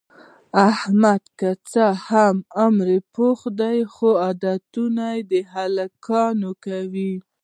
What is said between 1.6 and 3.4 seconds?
څه هم په عمر پوخ